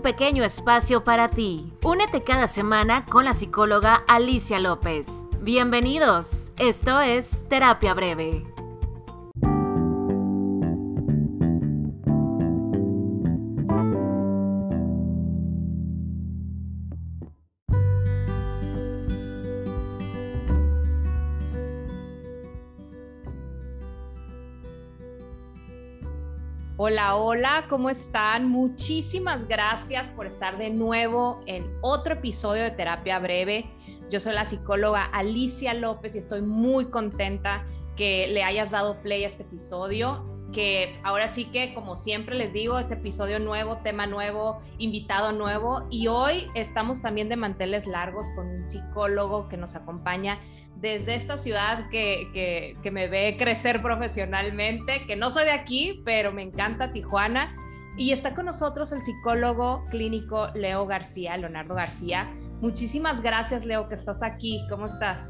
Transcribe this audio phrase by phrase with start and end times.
[0.00, 1.72] pequeño espacio para ti.
[1.82, 5.06] Únete cada semana con la psicóloga Alicia López.
[5.40, 8.44] Bienvenidos, esto es Terapia Breve.
[26.82, 28.48] Hola, hola, ¿cómo están?
[28.48, 33.66] Muchísimas gracias por estar de nuevo en otro episodio de Terapia Breve.
[34.08, 37.66] Yo soy la psicóloga Alicia López y estoy muy contenta
[37.98, 40.24] que le hayas dado play a este episodio,
[40.54, 45.86] que ahora sí que, como siempre les digo, es episodio nuevo, tema nuevo, invitado nuevo
[45.90, 50.38] y hoy estamos también de manteles largos con un psicólogo que nos acompaña
[50.80, 56.42] desde esta ciudad que, me ve crecer profesionalmente, que no soy de aquí, pero me
[56.42, 57.54] encanta Tijuana.
[57.96, 62.30] Y está con nosotros el psicólogo clínico Leo García, Leonardo García.
[62.60, 64.60] Muchísimas gracias, Leo, que estás aquí.
[64.70, 65.28] ¿Cómo estás?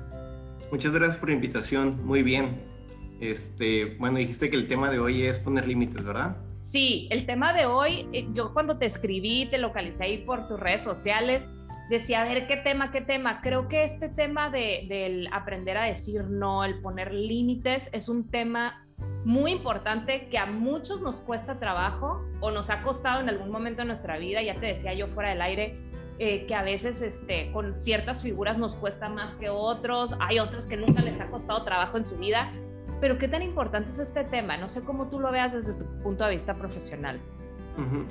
[0.71, 2.05] Muchas gracias por la invitación.
[2.05, 2.63] Muy bien.
[3.21, 6.37] Este, bueno, dijiste que el tema de hoy es poner límites, ¿verdad?
[6.59, 10.61] Sí, el tema de hoy, eh, yo cuando te escribí, te localicé ahí por tus
[10.61, 11.51] redes sociales,
[11.91, 13.41] decía, a ver, ¿qué tema, qué tema?
[13.43, 18.31] Creo que este tema de, del aprender a decir no, el poner límites, es un
[18.31, 18.87] tema
[19.25, 23.83] muy importante que a muchos nos cuesta trabajo o nos ha costado en algún momento
[23.83, 25.77] de nuestra vida, ya te decía yo fuera del aire,
[26.21, 30.67] eh, que a veces este, con ciertas figuras nos cuesta más que otros, hay otros
[30.67, 32.53] que nunca les ha costado trabajo en su vida,
[33.01, 34.57] pero ¿qué tan importante es este tema?
[34.57, 37.21] No sé cómo tú lo veas desde tu punto de vista profesional.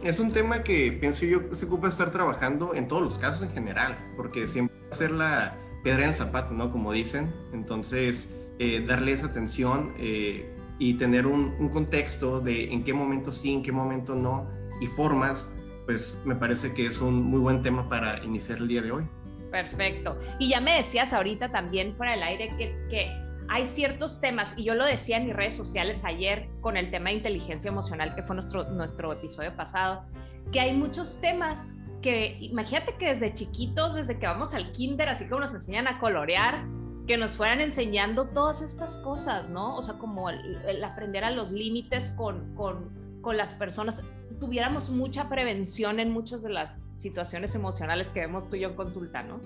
[0.03, 3.51] Es un tema que pienso yo se ocupa estar trabajando en todos los casos en
[3.51, 6.71] general, porque siempre va a ser la piedra en el zapato, ¿no?
[6.71, 7.33] Como dicen.
[7.53, 13.53] Entonces, eh, darle esa atención eh, y tener un, contexto de en qué momento sí,
[13.53, 14.49] en qué momento no,
[14.81, 18.81] y formas, pues me parece que es un muy buen tema para iniciar el día
[18.81, 19.03] de hoy.
[19.51, 20.17] Perfecto.
[20.39, 24.75] Y ya me decías ahorita también fuera del aire que hay ciertos temas, y yo
[24.75, 28.35] lo decía en mis redes sociales ayer con el tema de inteligencia emocional, que fue
[28.35, 30.05] nuestro, nuestro episodio pasado,
[30.51, 35.27] que hay muchos temas que, imagínate que desde chiquitos, desde que vamos al kinder, así
[35.27, 36.63] como nos enseñan a colorear,
[37.07, 39.75] que nos fueran enseñando todas estas cosas, ¿no?
[39.75, 44.03] O sea, como el, aprender a los límites con, con, con las personas,
[44.39, 48.75] tuviéramos mucha prevención en muchas de las situaciones emocionales que vemos tú y yo en
[48.75, 49.39] consulta, ¿no?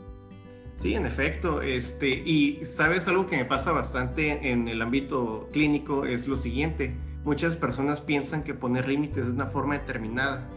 [0.75, 1.61] Sí, en efecto.
[1.61, 6.94] Este, y sabes algo que me pasa bastante en el ámbito clínico es lo siguiente.
[7.23, 10.50] Muchas personas piensan que poner límites es una forma determinada.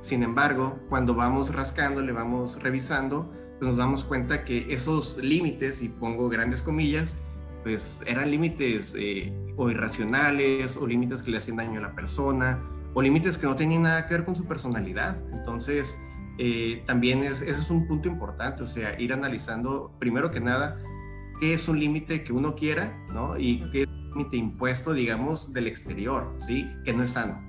[0.00, 5.82] Sin embargo, cuando vamos rascando, le vamos revisando, pues nos damos cuenta que esos límites,
[5.82, 7.18] y pongo grandes comillas,
[7.62, 12.60] pues eran límites eh, o irracionales o límites que le hacían daño a la persona
[12.92, 15.16] o límites que no tenían nada que ver con su personalidad.
[15.32, 15.98] Entonces,
[16.38, 20.80] eh, también es, ese es un punto importante, o sea, ir analizando primero que nada
[21.40, 23.38] qué es un límite que uno quiera, ¿no?
[23.38, 26.68] Y qué es un límite impuesto, digamos, del exterior, ¿sí?
[26.84, 27.42] Que no es sano.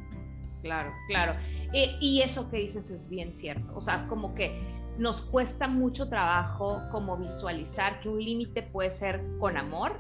[0.62, 1.36] Claro, claro.
[1.74, 4.52] Eh, y eso que dices es bien cierto, o sea, como que
[4.98, 9.92] nos cuesta mucho trabajo como visualizar que un límite puede ser con amor,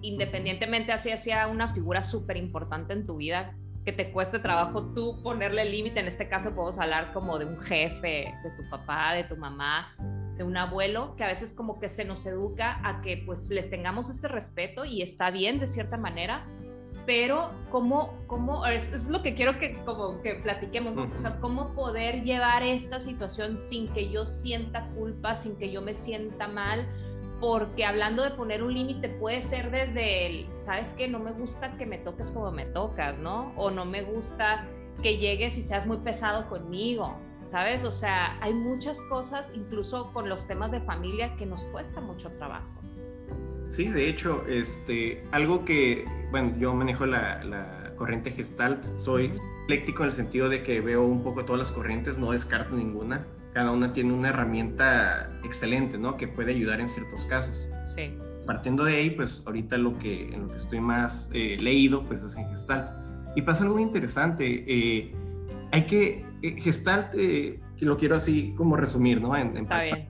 [0.00, 3.54] independientemente así hacia una figura súper importante en tu vida,
[3.88, 6.00] que te cueste trabajo tú ponerle límite.
[6.00, 9.94] En este caso podemos hablar como de un jefe, de tu papá, de tu mamá,
[10.36, 13.70] de un abuelo, que a veces como que se nos educa a que pues les
[13.70, 16.44] tengamos este respeto y está bien de cierta manera,
[17.06, 21.74] pero cómo, cómo es, es lo que quiero que como que platiquemos, o sea, cómo
[21.74, 26.86] poder llevar esta situación sin que yo sienta culpa, sin que yo me sienta mal,
[27.40, 31.76] porque hablando de poner un límite puede ser desde el, sabes que no me gusta
[31.76, 33.52] que me toques como me tocas, ¿no?
[33.56, 34.66] O no me gusta
[35.02, 37.84] que llegues y seas muy pesado conmigo, ¿sabes?
[37.84, 42.30] O sea, hay muchas cosas, incluso con los temas de familia, que nos cuesta mucho
[42.32, 42.66] trabajo.
[43.68, 49.32] Sí, de hecho, este, algo que, bueno, yo manejo la, la corriente gestalt, soy
[49.64, 53.26] ecléctico en el sentido de que veo un poco todas las corrientes, no descarto ninguna
[53.52, 56.16] cada una tiene una herramienta excelente, ¿no?
[56.16, 57.68] Que puede ayudar en ciertos casos.
[57.84, 58.14] Sí.
[58.46, 62.22] Partiendo de ahí, pues ahorita lo que, en lo que estoy más eh, leído, pues
[62.22, 62.90] es en Gestalt.
[63.36, 64.64] Y pasa algo interesante.
[64.66, 65.14] Eh,
[65.72, 67.14] hay que, eh, Gestalt,
[67.80, 69.36] lo quiero así como resumir, ¿no?
[69.36, 70.08] En, Está bien.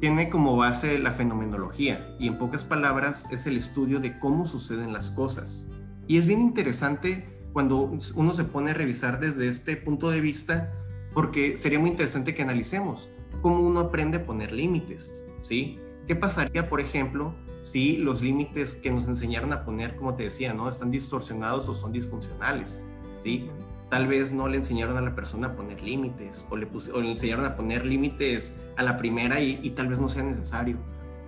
[0.00, 4.92] tiene como base la fenomenología y en pocas palabras es el estudio de cómo suceden
[4.92, 5.68] las cosas.
[6.06, 10.72] Y es bien interesante cuando uno se pone a revisar desde este punto de vista
[11.18, 13.10] porque sería muy interesante que analicemos
[13.42, 15.76] cómo uno aprende a poner límites, ¿sí?
[16.06, 20.54] ¿Qué pasaría, por ejemplo, si los límites que nos enseñaron a poner, como te decía,
[20.54, 20.68] ¿no?
[20.68, 22.84] Están distorsionados o son disfuncionales,
[23.18, 23.50] ¿sí?
[23.90, 27.10] tal vez no le enseñaron a la persona a poner límites o le, o le
[27.10, 30.76] enseñaron a poner límites a la primera y, tal vez no sea necesario.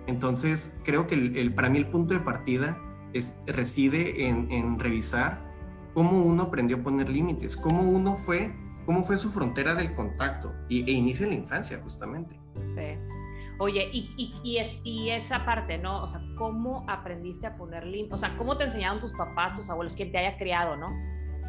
[0.07, 2.77] Entonces, creo que el, para mí el punto de partida
[3.11, 5.51] es, reside en, revisar
[5.93, 8.55] cómo uno aprendió a poner límites, cómo uno fue,
[8.91, 12.37] cómo fue su frontera del contacto y, e inicia en la infancia justamente.
[12.65, 12.97] Sí.
[13.57, 16.03] Oye, y, y, es, y esa parte, ¿no?
[16.03, 18.15] O sea, ¿cómo aprendiste a poner límites?
[18.15, 20.89] O sea, ¿cómo te enseñaron tus papás, tus abuelos, quien te haya criado, ¿no?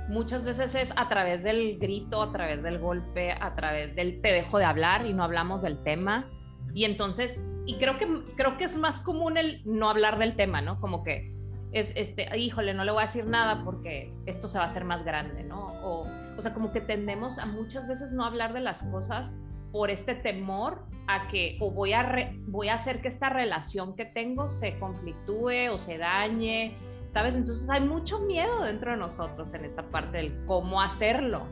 [0.09, 4.33] muchas veces es a través del grito, a través del golpe, a través del te
[4.33, 6.27] dejo de hablar y no hablamos del tema.
[6.75, 8.07] Y entonces, y creo que,
[8.37, 10.81] creo que es más común el no hablar del tema, ¿no?
[10.81, 11.33] Como que
[11.73, 14.85] es, este, híjole, no le voy a decir nada porque esto se va a hacer
[14.85, 15.65] más grande, ¿no?
[15.83, 16.05] O,
[16.37, 19.39] o sea, como que tendemos a muchas veces no hablar de las cosas
[19.71, 24.05] por este temor a que o voy a, voy a hacer que esta relación que
[24.05, 26.77] tengo se conflictúe o se dañe
[27.13, 27.37] ¿sabes?
[27.37, 31.43] Entonces hay mucho miedo dentro de nosotros en esta parte del cómo hacerlo.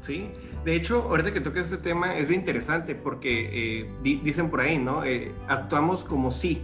[0.00, 0.30] Sí,
[0.64, 4.78] de hecho, ahorita que toques este tema es bien interesante porque eh, dicen por ahí,
[4.78, 5.04] ¿no?
[5.04, 6.62] Eh, actuamos como si,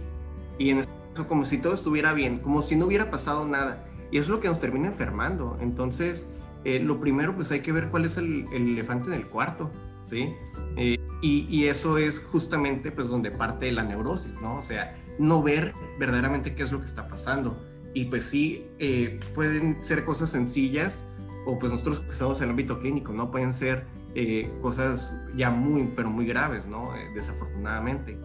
[0.57, 3.85] y en este caso como si todo estuviera bien, como si no hubiera pasado nada.
[4.11, 5.57] Y eso es lo que nos termina enfermando.
[5.59, 6.31] Entonces,
[6.65, 9.71] eh, lo primero, pues hay que ver cuál es el, elefante en el cuarto,
[10.03, 10.33] ¿sí?
[10.77, 14.57] Y, y, eso es justamente, pues, donde parte la neurosis, ¿no?
[14.57, 17.57] O sea, no ver verdaderamente qué es lo que está pasando
[17.93, 21.07] y pues sí, eh, pueden ser cosas sencillas
[21.45, 23.29] o pues nosotros que estamos en el ámbito clínico, ¿no?
[23.29, 23.83] Pueden ser
[24.15, 26.95] eh, cosas ya muy, pero muy graves, ¿no?
[26.95, 28.17] Eh, desafortunadamente.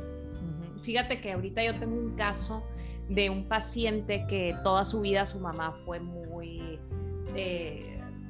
[0.83, 2.65] Fíjate que ahorita yo tengo un caso
[3.11, 6.79] de un paciente que toda su vida su mamá fue muy,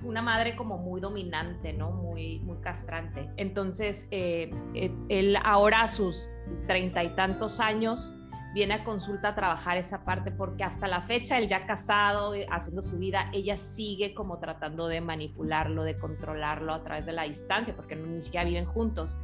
[0.08, 1.90] una madre como muy dominante, ¿no?
[1.90, 3.28] Muy, muy castrante.
[3.37, 6.31] Entonces, él ahora a sus
[6.66, 8.14] treinta y tantos años,
[8.55, 12.46] viene a consulta a trabajar esa parte porque hasta la fecha, él ya casado, eh,
[12.50, 17.25] haciendo su vida, ella sigue como tratando de manipularlo, de controlarlo a través de la
[17.25, 19.19] distancia, porque ni siquiera viven juntos.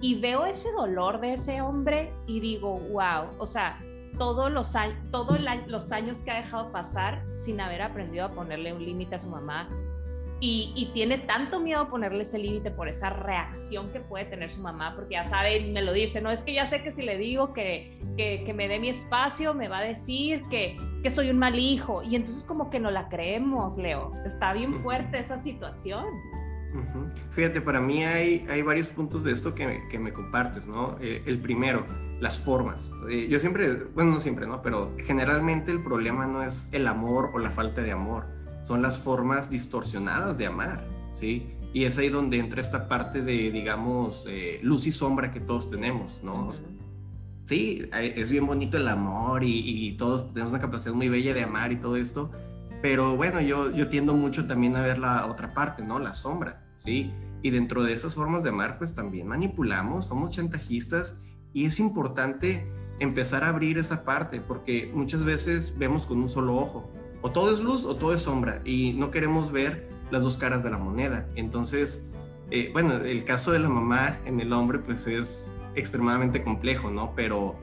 [0.00, 3.80] Y veo ese dolor de ese hombre y digo, wow, o sea,
[4.16, 4.74] todos los,
[5.10, 9.18] todos los años que ha dejado pasar sin haber aprendido a ponerle un límite a
[9.18, 9.68] su mamá,
[10.40, 14.62] y, tiene tanto miedo a ponerle ese límite por esa reacción que puede tener su
[14.62, 17.18] mamá, porque ya sabe, me lo dice, no es que ya sé que si le
[17.18, 21.38] digo que, que, me dé mi espacio, me va a decir que, que, soy un
[21.38, 22.02] mal hijo.
[22.02, 24.12] Y entonces como que no la creemos, Leo.
[24.24, 26.04] Está bien fuerte esa situación.
[27.32, 30.96] Fíjate, para mí hay, hay varios puntos de esto que, que me compartes, ¿no?
[31.00, 31.84] Eh, el primero,
[32.20, 32.92] las formas.
[33.10, 34.62] Eh, yo siempre, bueno, no siempre, ¿no?
[34.62, 38.37] Pero generalmente el problema no es el amor o la falta de amor
[38.68, 41.54] son las formas distorsionadas de amar, ¿sí?
[41.72, 45.70] Y es ahí donde entra esta parte de, digamos, eh, luz y sombra que todos
[45.70, 46.52] tenemos, ¿no?
[47.46, 51.72] Sí, es bien bonito el amor y, todos tenemos una capacidad muy bella de amar
[51.72, 52.30] y todo esto,
[52.82, 55.98] pero bueno, yo, yo tiendo mucho también a ver la otra parte, ¿no?
[55.98, 57.10] La sombra, ¿sí?
[57.42, 61.22] Y dentro de esas formas de amar, pues también manipulamos, somos chantajistas
[61.54, 62.70] y es importante
[63.00, 66.92] empezar a abrir esa parte porque muchas veces vemos con un solo ojo,
[67.22, 70.62] o todo es luz o todo es sombra y no queremos ver las dos caras
[70.62, 71.26] de la moneda.
[71.36, 72.10] Entonces,
[72.50, 77.12] eh, bueno, el caso de la mamá en el hombre pues es extremadamente complejo, ¿no?
[77.14, 77.56] Pero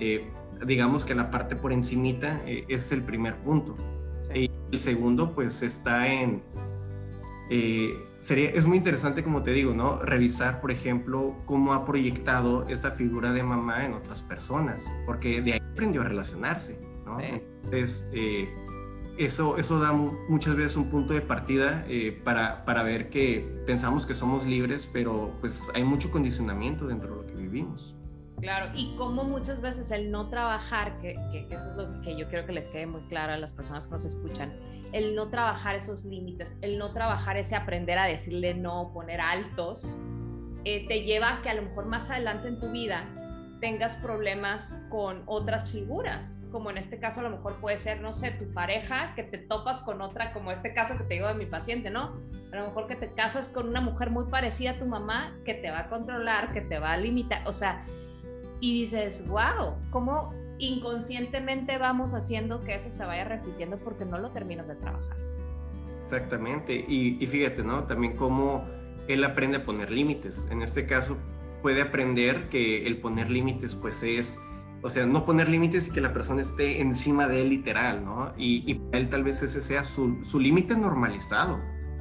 [0.00, 0.24] eh,
[0.66, 3.76] digamos que la parte por encimita eh, es el primer punto.
[4.34, 6.42] Y el segundo pues está en...
[8.18, 9.98] sería, es muy interesante, como te digo, ¿no?
[10.00, 15.54] Revisar, por ejemplo, cómo ha proyectado esta figura de mamá en otras personas, porque de
[15.54, 17.18] ahí aprendió a relacionarse, ¿no?
[17.20, 18.10] Entonces,
[19.18, 24.06] eso, eso da muchas veces un punto de partida eh, para, para, ver que pensamos
[24.06, 27.94] que somos libres, pero pues hay mucho condicionamiento dentro de lo que vivimos.
[28.40, 31.12] Claro, y como muchas veces el no trabajar, que,
[31.48, 33.92] eso es lo que yo quiero que les quede muy claro a las personas que
[33.92, 34.52] nos escuchan,
[34.92, 39.96] el no trabajar esos límites, el no trabajar ese aprender a decirle no, poner altos,
[40.64, 43.08] eh, te lleva a que a lo mejor más adelante en tu vida
[43.62, 48.12] tengas problemas con otras figuras, como en este caso a lo mejor puede ser, no
[48.12, 51.34] sé, tu pareja, que te topas con otra, como este caso que te digo de
[51.34, 52.16] mi paciente, ¿no?
[52.52, 55.54] A lo mejor que te casas con una mujer muy parecida a tu mamá, que
[55.54, 57.86] te va a controlar, que te va a limitar, o sea,
[58.58, 64.30] y dices, wow, ¿cómo inconscientemente vamos haciendo que eso se vaya repitiendo porque no lo
[64.30, 65.16] terminas de trabajar?
[66.02, 67.84] Exactamente, y, y fíjate, ¿no?
[67.84, 68.64] También cómo
[69.06, 70.48] él aprende a poner límites.
[70.50, 71.16] En este caso,
[71.62, 74.38] puede aprender que el poner límites pues es,
[74.82, 78.32] o sea, no poner límites y que la persona esté encima de él literal, ¿no?
[78.36, 81.58] Y, él tal vez ese sea su, su límite normalizado,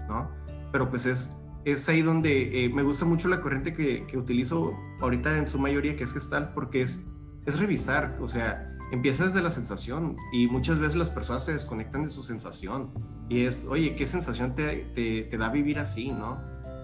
[0.09, 0.31] ¿no?
[0.71, 4.73] Pero pues es, es ahí donde eh, me gusta mucho la corriente que, que, utilizo
[4.99, 7.07] ahorita en su mayoría, que es gestal, porque es,
[7.45, 12.03] es revisar, o sea, empieza desde la sensación y muchas veces las personas se desconectan
[12.03, 12.91] de su sensación
[13.29, 14.91] y es, oye, ¿qué sensación te,
[15.29, 16.41] te, da vivir así, no?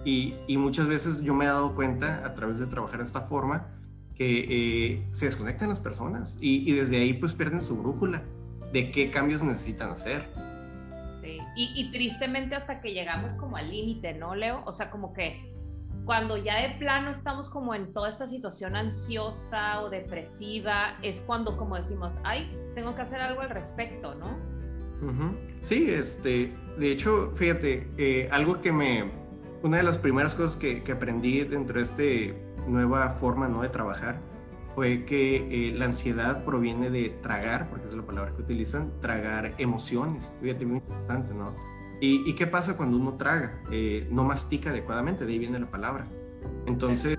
[0.08, 3.20] Y, y, muchas veces yo me he dado cuenta a través de trabajar de esta
[3.20, 3.66] forma
[4.14, 8.22] que eh, se desconectan las personas y, y, desde ahí pues pierden su brújula
[8.72, 10.26] de qué cambios necesitan hacer.
[11.20, 14.62] Sí, y, y tristemente hasta que llegamos como al límite, ¿no, Leo?
[14.64, 15.52] O sea, como que
[16.06, 21.58] cuando ya de plano estamos como en toda esta situación ansiosa o depresiva, es cuando
[21.58, 24.38] como decimos, ay, tengo que hacer algo al respecto, ¿no?
[25.60, 29.04] Sí, este, de hecho, fíjate, eh, algo que me,
[29.62, 33.62] una de las primeras cosas que, que aprendí dentro de esta nueva forma, ¿no?
[33.62, 34.20] De trabajar,
[34.78, 39.54] fue que eh, la ansiedad proviene de tragar, porque es la palabra que utilizan, tragar
[39.58, 40.36] emociones.
[40.40, 41.52] Fíjate, muy interesante, ¿no?
[42.00, 43.60] ¿Y, qué pasa cuando uno traga?
[43.72, 46.06] Eh, no mastica adecuadamente, de ahí viene la palabra.
[46.66, 47.18] Entonces,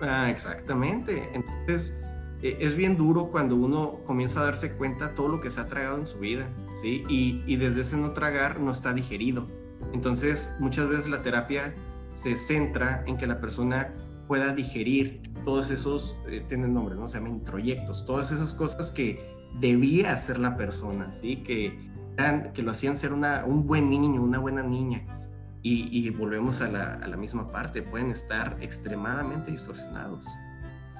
[0.00, 1.30] ah, exactamente.
[1.32, 1.96] Entonces,
[2.42, 5.68] eh, es bien duro cuando uno comienza a darse cuenta todo lo que se ha
[5.68, 7.04] tragado en su vida, ¿sí?
[7.08, 9.46] Y, y desde ese no tragar no está digerido.
[9.92, 11.74] Entonces, muchas veces la terapia
[12.08, 13.92] se centra en que la persona
[14.26, 17.06] pueda digerir todos esos, eh, tienen nombre, ¿no?
[17.08, 19.20] Se llaman introyectos, todas esas cosas que
[19.60, 21.36] debía hacer la persona, ¿sí?
[21.36, 21.86] Que
[22.54, 25.04] que lo hacían ser una, un buen niño, una buena niña.
[25.68, 30.24] Y, volvemos a la, a la, misma parte, pueden estar extremadamente distorsionados.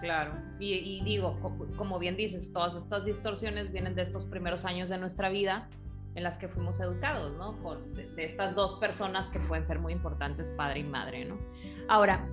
[0.01, 1.39] Claro, y, digo,
[1.77, 5.69] como bien dices, todas estas distorsiones vienen de estos primeros años de nuestra vida
[6.17, 7.63] en las que fuimos educados, ¿no?
[7.63, 11.37] Con, de, estas dos personas que pueden ser muy importantes, padre y madre, ¿no?
[11.89, 12.27] Ahora,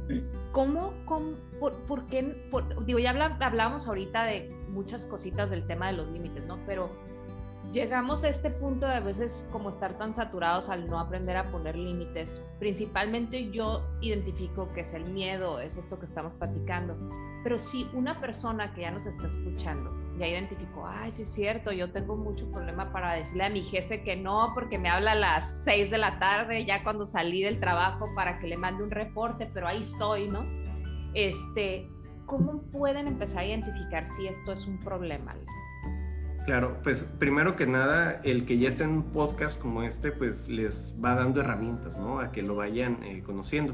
[0.52, 2.50] ¿cómo, cómo por, qué,
[2.86, 6.60] digo, ya hablábamos ahorita de muchas cositas del tema de los límites, ¿no?
[6.66, 6.90] Pero
[7.74, 11.52] llegamos a este punto de a veces como estar tan saturados al no aprender a
[11.52, 12.48] poner límites.
[12.60, 16.96] Principalmente yo identifico que es el miedo, es esto que estamos platicando.
[17.44, 21.72] Pero si una persona que ya nos está escuchando ya identificó, ay, sí es cierto,
[21.72, 25.16] yo tengo mucho problema para decirle a mi jefe que no, porque me habla a
[25.16, 28.92] las 6 de la tarde, ya cuando salí del trabajo para que le mande un
[28.92, 30.46] reporte, pero ahí estoy, ¿no?
[31.16, 31.90] Este,
[32.28, 35.36] ¿cómo pueden empezar a identificar si esto es un problema?
[36.46, 40.50] Claro, pues primero que nada, el que ya esté en un podcast como este, pues
[40.50, 42.20] les va dando herramientas, ¿no?
[42.20, 43.74] A que lo vayan eh, conociendo.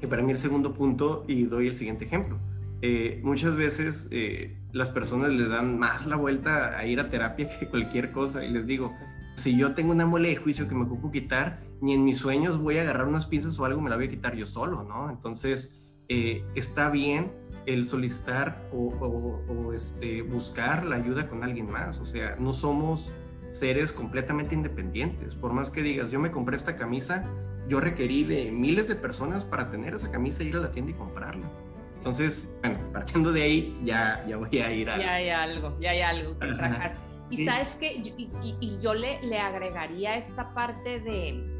[0.00, 2.38] Y para mí el segundo punto, y doy el siguiente ejemplo,
[2.80, 7.48] eh, muchas veces eh, las personas les dan más la vuelta a ir a terapia
[7.58, 8.92] que cualquier cosa, y les digo,
[9.34, 12.56] si yo tengo una mole de juicio que me ocupo quitar, ni en mis sueños
[12.56, 15.10] voy a agarrar unas pinzas o algo, me la voy a quitar yo solo, ¿no?
[15.10, 17.32] Entonces, está bien
[17.66, 22.00] el solicitar o, este, buscar la ayuda con alguien más.
[22.00, 23.12] O sea, no somos
[23.50, 25.34] seres completamente independientes.
[25.34, 27.28] Por más que digas, yo me compré esta camisa,
[27.68, 30.94] yo requerí de miles de personas para tener esa camisa, ir a la tienda y
[30.94, 31.48] comprarla.
[31.96, 34.98] Entonces, bueno, partiendo de ahí, ya, ya voy a ir a...
[34.98, 36.96] Ya hay algo, ya hay algo que trabajar.
[37.30, 38.28] Y sabes que, y,
[38.60, 41.53] y, yo le, le agregaría esta parte de,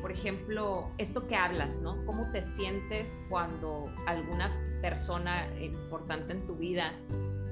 [0.00, 2.04] por ejemplo, esto que hablas, ¿no?
[2.06, 4.50] ¿Cómo te sientes cuando alguna
[4.80, 6.92] persona importante en tu vida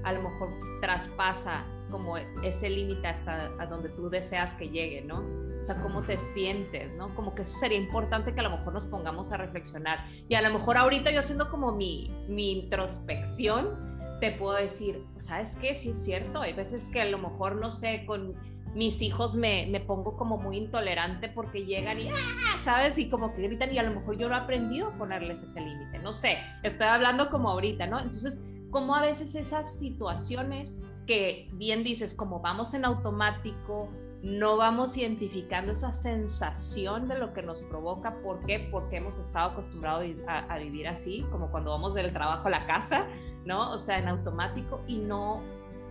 [0.02, 0.48] a lo mejor
[0.80, 5.24] traspasa como ese límite hasta a donde tú deseas que llegue, ¿no?
[5.60, 7.14] O sea, cómo te sientes, ¿no?
[7.14, 10.06] Como que eso sería importante que a lo mejor nos pongamos a reflexionar.
[10.28, 13.90] Y a lo mejor ahorita yo haciendo como mi, mi introspección,
[14.20, 15.74] te puedo decir, ¿sabes qué?
[15.74, 18.34] Sí es cierto, hay veces que a lo mejor, no sé, con
[18.74, 22.58] mis hijos me, me, pongo como muy intolerante porque llegan y, ¡ah!
[22.62, 22.98] ¿sabes?
[22.98, 25.60] Y como que gritan y a lo mejor yo no he aprendido a ponerles ese
[25.60, 27.98] límite, no sé, estoy hablando como ahorita, ¿no?
[27.98, 33.88] Entonces, como a veces esas situaciones que bien dices, como vamos en automático,
[34.22, 38.68] no vamos identificando esa sensación de lo que nos provoca, ¿por qué?
[38.70, 42.66] Porque hemos estado acostumbrados a, a vivir así, como cuando vamos del trabajo a la
[42.66, 43.06] casa,
[43.46, 43.72] ¿no?
[43.72, 45.42] O sea, en automático y no,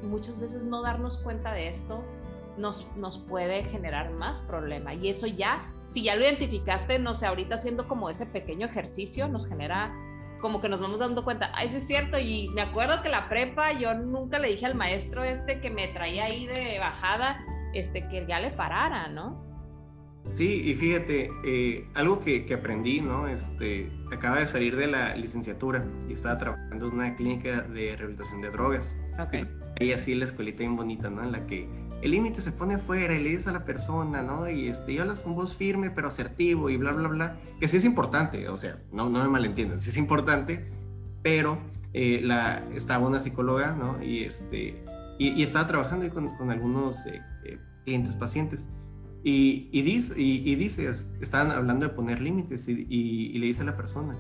[0.04, 2.04] muchas veces no darnos cuenta de esto
[2.60, 4.94] nos, nos puede generar más problema.
[4.94, 9.28] Y eso ya, si ya lo identificaste, no sé, ahorita haciendo como ese pequeño ejercicio,
[9.28, 9.94] nos genera
[10.40, 13.28] como que nos vamos dando cuenta, ay, sí es cierto, y me acuerdo que la
[13.28, 18.08] prepa, yo nunca le dije al maestro este que me traía ahí de bajada, este,
[18.08, 19.49] que ya le parara, ¿no?
[20.34, 23.28] Sí, y fíjate, eh, algo que, que, aprendí, ¿no?
[23.28, 28.42] Este, acaba de salir de la licenciatura y estaba trabajando en una clínica de rehabilitación
[28.42, 28.96] de drogas.
[29.20, 29.48] Okay.
[29.80, 31.24] Ahí así la escuelita bien bonita, ¿no?
[31.24, 31.68] En la que
[32.02, 34.50] el límite se pone afuera y le dices a la persona, ¿no?
[34.50, 37.78] Y, este, y hablas con voz firme pero asertivo y bla, bla, bla, que sí
[37.78, 40.72] es importante, o sea, no, no me malentiendan, sí es importante,
[41.22, 41.60] pero
[41.94, 44.02] eh, la, estaba una psicóloga, ¿no?
[44.02, 44.82] Y, este,
[45.18, 48.70] y, estaba trabajando con, con algunos eh, eh, clientes, pacientes.
[49.24, 53.76] Y, y, dice, y, dice, estaban hablando de poner límites y, le dice a la
[53.76, 54.18] persona,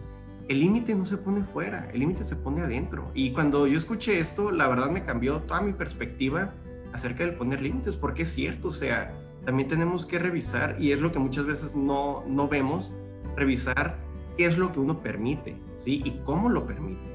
[0.47, 3.11] el límite no se pone fuera, el límite se pone adentro.
[3.13, 6.53] Y cuando yo escuché esto, la verdad me cambió toda mi perspectiva
[6.91, 9.15] acerca del poner límites, porque es cierto, o sea,
[9.45, 12.93] también tenemos que revisar, y es lo que muchas veces no, no vemos,
[13.35, 13.97] revisar
[14.37, 16.01] qué es lo que uno permite, ¿sí?
[16.03, 17.09] Y cómo lo permite.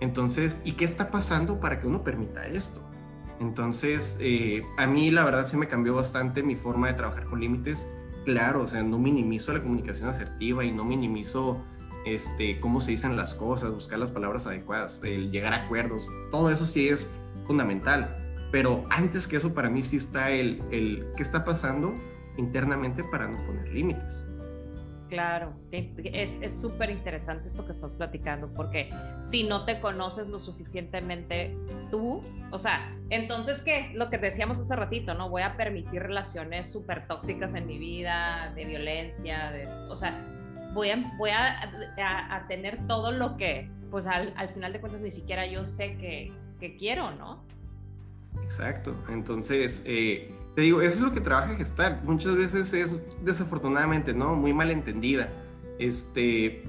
[0.00, 2.87] Entonces, ¿y qué está pasando para que uno permita esto?
[3.40, 7.40] Entonces, eh, a mí la verdad se me cambió bastante mi forma de trabajar con
[7.40, 7.94] límites.
[8.24, 11.64] Claro, o sea, no minimizo la comunicación asertiva y no minimizo
[12.04, 16.08] este, cómo se dicen las cosas, buscar las palabras adecuadas, el llegar a acuerdos.
[16.30, 17.16] Todo eso sí es
[17.46, 18.14] fundamental.
[18.50, 21.94] Pero antes que eso, para mí sí está el, el qué está pasando
[22.38, 24.26] internamente para no poner límites.
[25.08, 28.90] Claro, es súper interesante esto que estás platicando, porque
[29.22, 31.56] si no te conoces lo suficientemente
[31.90, 33.90] tú, o sea, entonces, ¿qué?
[33.94, 35.30] Lo que decíamos hace ratito, ¿no?
[35.30, 40.14] Voy a permitir relaciones súper tóxicas en mi vida, de violencia, de, o sea,
[40.74, 45.10] voy a, voy a, tener todo lo que, pues al, al, final de cuentas, ni
[45.10, 47.42] siquiera yo sé que, que quiero, ¿no?
[48.42, 49.82] Exacto, entonces...
[49.86, 52.02] Eh, te digo, eso es lo que trabaja Gestalt.
[52.02, 54.34] Muchas veces es desafortunadamente, ¿no?
[54.34, 55.28] Muy mal entendida.
[55.78, 56.64] Este,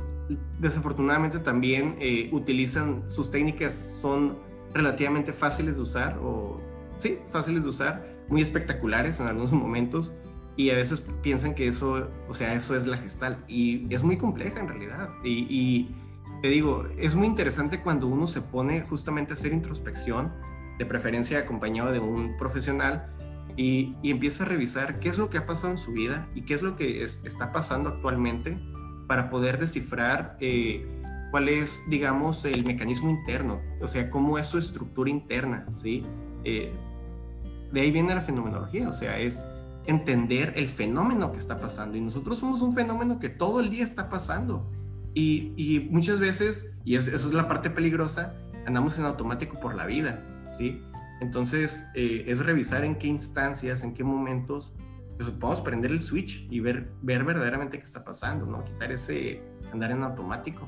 [0.59, 4.37] desafortunadamente también eh, utilizan, sus técnicas son
[4.73, 6.59] relativamente fáciles de usar, o
[6.97, 10.13] sí, fáciles de usar, muy espectaculares en algunos momentos,
[10.55, 14.17] y a veces piensan que eso, o sea, eso es la Gestalt, y es muy
[14.17, 15.09] compleja en realidad.
[15.23, 15.95] Y, y
[16.41, 20.33] te digo, es muy interesante cuando uno se pone justamente a hacer introspección,
[20.77, 23.13] de preferencia acompañado de un profesional,
[23.59, 26.53] y, empieza a revisar qué es lo que ha pasado en su vida y qué
[26.53, 28.57] es lo que está pasando actualmente
[29.07, 30.98] para poder descifrar eh,
[31.31, 36.03] cuál es, digamos, el mecanismo interno, o sea, cómo es su estructura interna, ¿sí?
[36.43, 36.71] Eh,
[37.71, 39.43] de ahí viene la fenomenología, o sea, es
[39.85, 41.97] entender el fenómeno que está pasando.
[41.97, 44.69] Y nosotros somos un fenómeno que todo el día está pasando.
[45.13, 48.33] Y, y muchas veces, y eso es la parte peligrosa,
[48.65, 50.81] andamos en automático por la vida, ¿sí?
[51.21, 54.73] Entonces, eh, es revisar en qué instancias, en qué momentos
[55.17, 58.63] pues, podemos prender el switch y ver, ver verdaderamente qué está pasando, ¿no?
[58.63, 59.43] Quitar ese
[59.73, 60.67] andar en automático.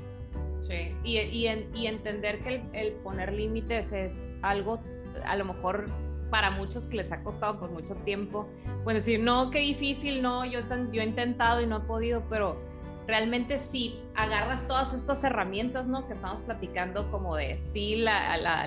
[1.04, 1.48] Y,
[1.88, 4.82] entender que el, poner límites es algo,
[5.26, 5.88] a lo mejor
[6.30, 8.48] para muchos que les ha costado por mucho tiempo,
[8.84, 12.58] pueden decir, no, qué difícil, no, yo, yo he intentado y no he podido, pero
[13.06, 16.08] realmente sí, agarras todas estas herramientas, ¿no?
[16.08, 18.66] Que estamos platicando como de, sí, la,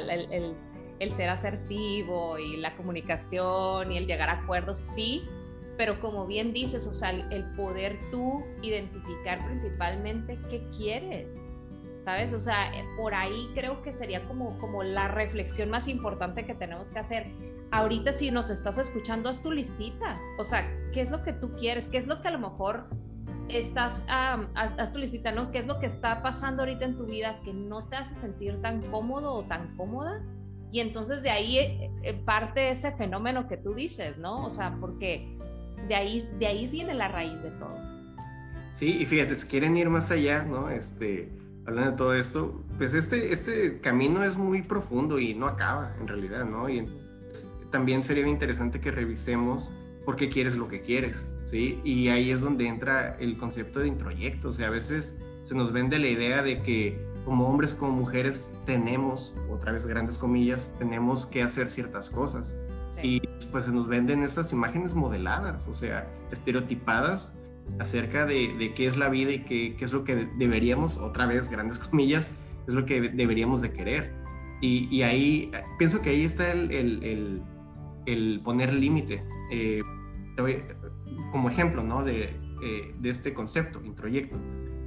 [0.98, 5.26] el ser asertivo y la comunicación y el llegar a acuerdos, sí,
[5.76, 11.48] pero como bien dices, o sea, el poder tú identificar principalmente qué quieres,
[12.04, 12.34] ¿sabes?
[12.34, 16.54] O sea, eh, por ahí creo que sería como, como la reflexión más importante que
[16.54, 17.26] tenemos que hacer.
[17.70, 21.50] Ahorita si nos estás escuchando, haz tu listita, o sea, ¿qué es lo que tú
[21.52, 21.88] quieres?
[21.88, 22.88] ¿Qué es lo que a lo mejor
[23.48, 25.50] estás, haz, tu listita, ¿no?
[25.50, 28.60] ¿Qué es lo que está pasando ahorita en tu vida que no te hace sentir
[28.60, 30.22] tan cómodo o tan cómoda?
[30.70, 34.44] Y entonces de ahí eh, eh, parte ese fenómeno que tú dices, ¿no?
[34.44, 35.38] O sea, porque
[35.88, 37.78] de ahí, de ahí viene la raíz de todo.
[38.74, 40.68] Sí, y fíjate, si quieren ir más allá, ¿no?
[40.68, 41.30] Este,
[41.66, 46.08] hablando de todo esto, pues este, este camino es muy profundo y no acaba en
[46.08, 46.68] realidad, ¿no?
[46.68, 46.86] Y
[47.70, 49.72] también sería interesante que revisemos
[50.04, 51.80] por qué quieres lo que quieres, ¿sí?
[51.84, 55.72] Y ahí es donde entra el concepto de introyecto, o sea, a veces se nos
[55.72, 61.26] vende la idea de que como hombres, como mujeres, tenemos, otra vez grandes comillas, tenemos
[61.26, 62.56] que hacer ciertas cosas.
[63.02, 67.38] Y pues se nos venden esas imágenes modeladas, o sea, estereotipadas
[67.78, 71.78] acerca de, qué es la vida y qué, es lo que deberíamos, otra vez grandes
[71.90, 72.30] comillas,
[72.66, 74.12] es lo que deberíamos de querer.
[74.60, 77.42] Y, ahí, pienso que ahí está el,
[78.42, 79.22] poner límite.
[79.52, 79.82] Eh,
[81.32, 82.02] como ejemplo, ¿no?
[82.02, 82.22] De,
[82.62, 84.38] eh, de este concepto, introyecto.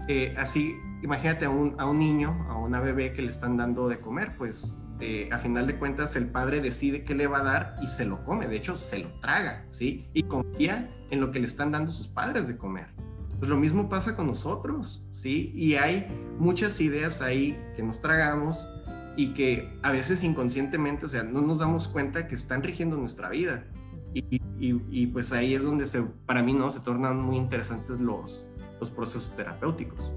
[0.07, 4.35] Eh, así imagínate a un, niño, a una bebé que le están dando de comer,
[4.37, 7.88] pues eh, a final de cuentas el padre decide qué le va a dar y
[7.88, 10.10] se lo come, de hecho se lo traga, ¿sí?
[10.13, 12.88] Y confía en lo que le están dando sus padres de comer.
[13.38, 15.51] Pues lo mismo pasa con nosotros, ¿sí?
[15.53, 16.07] Y hay
[16.39, 18.67] muchas ideas ahí que nos tragamos
[19.15, 23.29] y que a veces inconscientemente, o sea, no nos damos cuenta que están rigiendo nuestra
[23.29, 23.65] vida.
[24.13, 25.86] Y, pues ahí es donde
[26.25, 26.71] para mí, ¿no?
[26.71, 28.47] Se tornan muy interesantes los,
[28.79, 30.12] los procesos terapéuticos.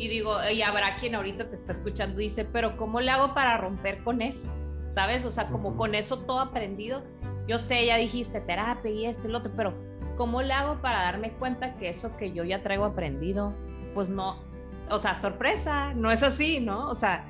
[0.00, 3.34] Y digo, y habrá quien ahorita te está escuchando y dice, pero ¿cómo le hago
[3.34, 4.50] para romper con eso?
[4.88, 5.26] ¿Sabes?
[5.26, 7.02] O sea, como con eso todo aprendido.
[7.46, 9.74] Yo sé, ya dijiste terapia y esto y lo otro, pero
[10.16, 13.52] ¿cómo le hago para darme cuenta que eso que yo ya traigo aprendido,
[13.92, 14.42] pues no,
[14.88, 16.88] o sea, sorpresa, no es así, ¿no?
[16.88, 17.26] O sea,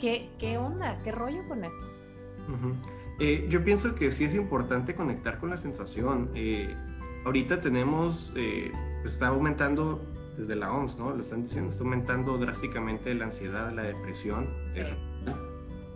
[0.00, 0.98] ¿qué, qué onda?
[1.04, 1.86] ¿Qué rollo con eso?
[3.20, 6.32] Eh, yo pienso que sí es importante conectar con la sensación.
[6.34, 6.74] Eh,
[7.24, 8.72] ahorita tenemos, eh,
[9.04, 10.04] está aumentando
[10.36, 11.10] desde la OMS, ¿no?
[11.10, 14.48] Lo están diciendo, está aumentando drásticamente la ansiedad, la depresión.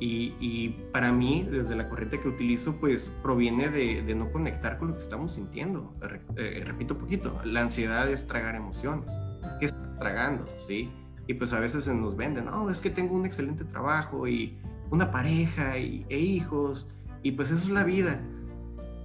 [0.00, 4.94] Y, para mí, desde la corriente que utilizo, pues proviene de, no conectar con lo
[4.94, 5.94] que estamos sintiendo.
[6.36, 9.18] Eh, repito un poquito, la ansiedad es tragar emociones.
[9.60, 10.44] ¿Qué estás tragando?
[10.58, 10.90] ¿Sí?
[11.26, 14.58] Y pues a veces se nos venden, no, es que tengo un excelente trabajo y
[14.90, 16.88] una pareja y, e hijos,
[17.22, 18.22] y pues eso es la vida.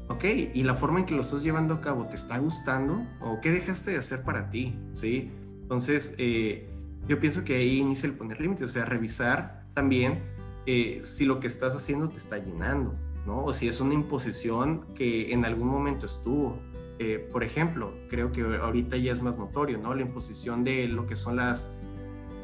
[0.09, 3.05] Ok, y la forma en que lo estás llevando a cabo, ¿te está gustando?
[3.21, 4.75] ¿O qué dejaste de hacer para ti?
[4.93, 5.31] ¿Sí?
[5.61, 6.67] Entonces, eh,
[7.07, 10.19] yo pienso que ahí inicia el poner límites, o sea, revisar también
[10.65, 12.95] eh, si lo que estás haciendo te está llenando,
[13.27, 13.45] ¿no?
[13.45, 16.59] O si es una imposición que en algún momento estuvo.
[16.97, 19.93] Eh, por ejemplo, creo que ahorita ya es más notorio, ¿no?
[19.93, 21.71] La imposición de lo que son las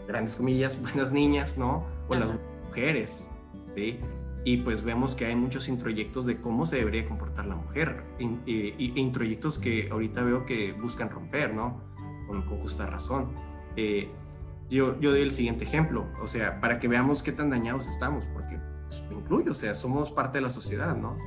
[0.08, 1.84] grandes comillas, buenas niñas, ¿no?
[2.08, 2.34] O las
[2.68, 3.28] mujeres,
[3.74, 4.00] ¿sí?
[4.46, 8.94] Y pues vemos que hay muchos introyectos de cómo se debería comportar la mujer, y,
[8.96, 11.82] introyectos que ahorita veo que buscan romper, ¿no?
[12.28, 13.32] Con, justa razón.
[13.76, 14.08] Eh,
[14.70, 18.26] yo, yo doy el siguiente ejemplo, o sea, para que veamos qué tan dañados estamos,
[18.28, 21.18] porque pues, me incluyo, o sea, somos parte de la sociedad, ¿no?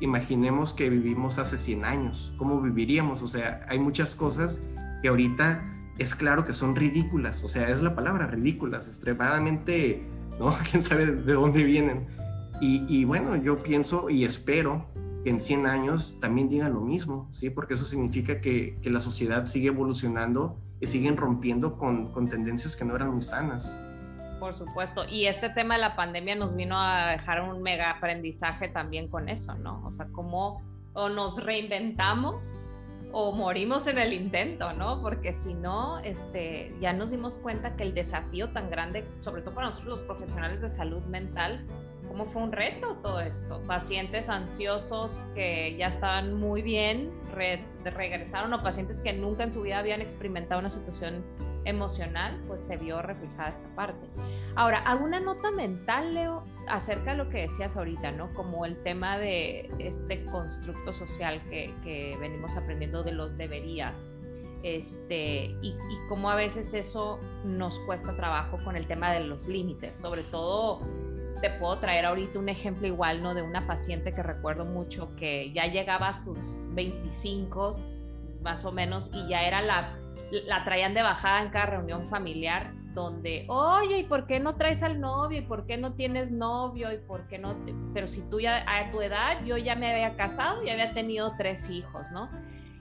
[0.00, 3.22] Imaginemos que vivimos hace 100 años, ¿cómo viviríamos?
[3.22, 4.62] O sea, hay muchas cosas
[5.02, 5.64] que ahorita
[5.98, 10.06] es claro que son ridículas, o sea, es la palabra ridículas, extremadamente,
[10.38, 10.54] ¿no?
[10.70, 12.06] ¿Quién sabe de dónde vienen?
[12.60, 14.86] Y, bueno, yo pienso y espero
[15.22, 17.50] que en 100 años también digan lo mismo, ¿sí?
[17.50, 22.76] Porque eso significa que, que la sociedad sigue evolucionando y siguen rompiendo con, con tendencias
[22.76, 23.76] que no eran muy sanas.
[24.38, 28.68] Por supuesto, y este tema de la pandemia nos vino a dejar un mega aprendizaje
[28.68, 29.82] también con eso, ¿no?
[29.84, 32.68] O sea, cómo o nos reinventamos
[33.12, 35.00] o morimos en el intento, ¿no?
[35.00, 39.54] Porque si no, este, ya nos dimos cuenta que el desafío tan grande, sobre todo
[39.54, 41.66] para nosotros los profesionales de salud mental,
[42.08, 43.60] cómo fue un reto todo esto.
[43.66, 49.78] Pacientes ansiosos que ya estaban muy bien, regresaron o pacientes que nunca en su vida
[49.78, 51.22] habían experimentado una situación
[51.66, 54.06] emocional, pues se vio reflejada esta parte.
[54.54, 58.32] Ahora, hago una nota mental, Leo, acerca de lo que decías ahorita, ¿no?
[58.34, 64.18] Como el tema de este constructo social que, que venimos aprendiendo de los deberías.
[64.62, 69.46] Este, y, y cómo a veces eso nos cuesta trabajo con el tema de los
[69.46, 70.80] límites, sobre todo
[71.40, 73.34] te puedo traer ahorita un ejemplo igual, ¿no?
[73.34, 77.70] De una paciente que recuerdo mucho que ya llegaba a sus 25
[78.42, 79.96] más o menos y ya era la,
[80.46, 84.82] la traían de bajada en cada reunión familiar donde, oye, ¿y por qué no traes
[84.82, 85.38] al novio?
[85.38, 86.92] ¿Y por qué no tienes novio?
[86.92, 87.54] ¿Y por qué no?
[87.92, 91.34] Pero si tú ya a tu edad, yo ya me había casado y había tenido
[91.36, 92.30] tres hijos, ¿no?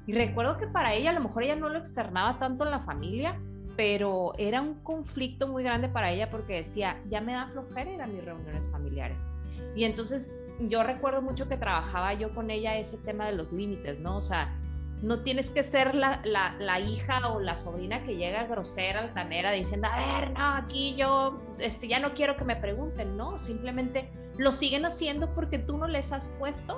[0.08, 2.80] Y recuerdo que para ella, a lo mejor ella no lo externaba tanto en la
[2.80, 3.40] familia,
[3.76, 8.02] pero era un conflicto muy grande para ella porque decía, ya me da flojera ir
[8.02, 9.28] a mis reuniones familiares.
[9.76, 14.00] Y entonces yo recuerdo mucho que trabajaba yo con ella ese tema de los límites,
[14.00, 14.18] ¿no?
[14.18, 14.56] O sea,
[15.02, 19.88] no tienes que ser la, la, hija o la sobrina que llega grosera, altanera, diciendo,
[19.92, 23.38] a ver, no, aquí yo este, ya no quiero que me pregunten, ¿no?
[23.38, 26.78] Simplemente lo siguen haciendo porque tú no les has puesto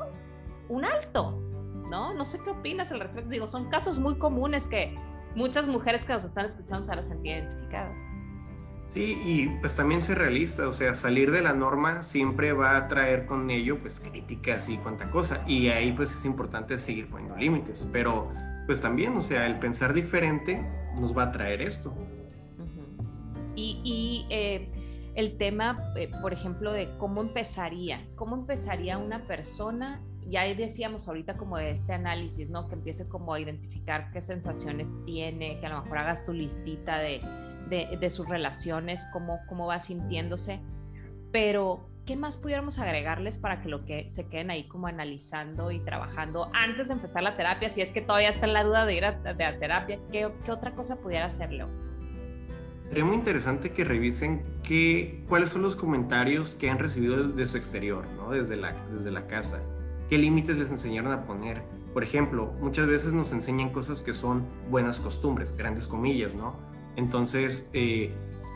[0.68, 1.38] un alto,
[1.90, 2.14] ¿no?
[2.14, 3.30] No sé qué opinas al respecto.
[3.30, 4.98] Digo, son casos muy comunes que
[5.38, 8.02] muchas mujeres que nos están escuchando se van a sentir identificadas.
[8.90, 12.88] Sí, y pues también ser realista, o sea, salir de la norma siempre va a
[12.88, 17.36] traer con ello pues críticas y cuanta cosa, y ahí pues es importante seguir poniendo
[17.36, 18.32] límites, pero
[18.66, 20.66] pues también, o sea, el pensar diferente
[21.00, 21.94] nos va a traer esto.
[23.56, 24.70] Y, eh,
[25.16, 31.38] el tema, eh, por ejemplo, de cómo empezaría, cómo empezaría una persona ya decíamos ahorita
[31.38, 32.68] como de este análisis, ¿no?
[32.68, 37.00] Que empiece como a identificar qué sensaciones tiene, que a lo mejor hagas tu listita
[37.00, 37.22] de,
[37.70, 40.60] de, sus relaciones, cómo, cómo va sintiéndose,
[41.32, 45.80] pero ¿qué más pudiéramos agregarles para que lo que se queden ahí como analizando y
[45.80, 47.70] trabajando antes de empezar la terapia?
[47.70, 50.28] Si es que todavía está en la duda de ir a, de a terapia, ¿qué,
[50.46, 51.68] ¿qué, otra cosa pudiera hacerlo?
[52.90, 57.58] Sería muy interesante que revisen qué, cuáles son los comentarios que han recibido de su
[57.58, 58.32] exterior, ¿no?
[58.32, 59.62] desde, la, desde la casa
[60.10, 61.62] qué límites les enseñaron a poner.
[61.94, 66.56] Por ejemplo, muchas veces nos enseñan cosas que son buenas costumbres, grandes comillas, ¿no?
[66.96, 68.14] Entonces eh,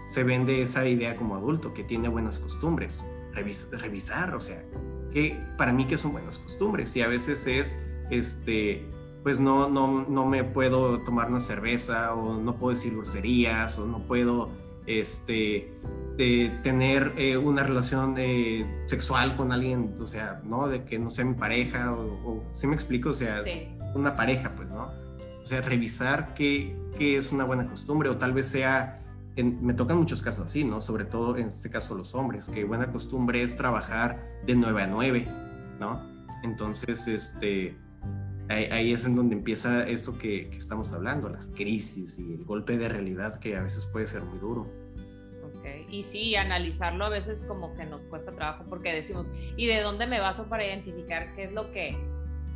[0.08, 3.04] se vende esa idea como adulto, que tiene buenas costumbres.
[3.34, 4.64] revisar, o sea,
[5.12, 7.76] que para mí que son buenas costumbres y a veces es,
[8.10, 8.86] este,
[9.24, 13.86] pues no, no, no me puedo tomar una cerveza o no puedo decir groserías o
[13.86, 14.50] no puedo,
[14.86, 15.74] este,
[16.18, 20.68] de tener eh, una relación eh, sexual con alguien, o sea, ¿no?
[20.68, 23.40] De que no sea mi pareja, o, si me explico, o sea,
[23.96, 24.92] una pareja, pues, ¿no?
[25.42, 29.02] O sea, revisar qué, qué, es una buena costumbre, o tal vez sea,
[29.38, 30.82] me tocan muchos casos así, ¿no?
[30.82, 34.88] Sobre todo en este caso los hombres, que buena costumbre es trabajar de 9 a
[34.88, 35.28] 9,
[35.80, 36.12] ¿no?
[36.44, 37.78] Entonces, este,
[38.52, 42.78] ahí, es en donde empieza esto que, que, estamos hablando, las crisis y el golpe
[42.78, 44.68] de realidad que a veces puede ser muy duro.
[45.60, 45.86] Okay.
[45.90, 50.08] Y sí, analizarlo a veces como que nos cuesta trabajo porque decimos, ¿y de dónde
[50.08, 51.98] me baso para identificar qué es lo que,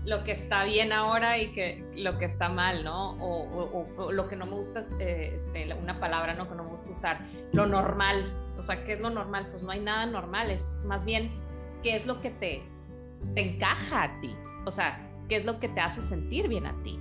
[0.05, 3.11] lo que está bien ahora y que, lo que está mal, ¿no?
[3.21, 6.47] O, o, lo que no me gusta, eh, este, una palabra, ¿no?
[6.49, 7.19] Que no me gusta usar,
[7.51, 8.25] lo normal.
[8.57, 9.47] O sea, ¿qué es lo normal?
[9.51, 11.31] Pues no hay nada normal, es más bien
[11.83, 12.61] qué es lo que te,
[13.33, 14.35] te encaja a ti.
[14.65, 16.99] O sea, qué es lo que te hace sentir bien a ti.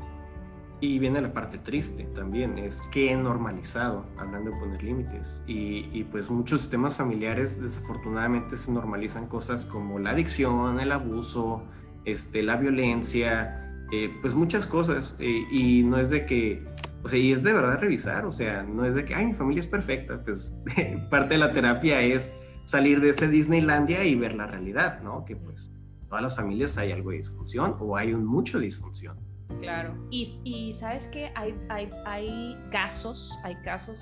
[0.80, 5.42] Y viene la parte triste también, es que he normalizado, hablando de poner límites.
[5.46, 11.62] Y, y, pues muchos sistemas familiares desafortunadamente se normalizan cosas como la adicción, el abuso,
[12.04, 15.16] este, la violencia, eh, pues muchas cosas.
[15.20, 16.64] Eh, y no es de que,
[17.02, 19.34] o sea, y es de verdad revisar, o sea, no es de que, ay, mi
[19.34, 20.56] familia es perfecta, pues
[21.10, 25.24] parte de la terapia es salir de ese Disneylandia y ver la realidad, ¿no?
[25.24, 25.70] Que pues
[26.14, 29.18] todas las familias hay algo de disfunción o hay un mucho disfunción.
[29.58, 34.00] Claro, y, y sabes que hay, hay, hay casos, hay casos,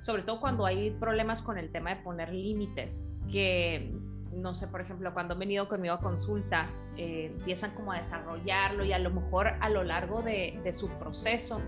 [0.00, 3.94] sobre todo cuando hay problemas con el tema de poner límites, que
[4.32, 8.84] no sé, por ejemplo, cuando han venido conmigo a consulta, eh, empiezan como a desarrollarlo
[8.84, 11.60] y a lo mejor a lo largo de, de su proceso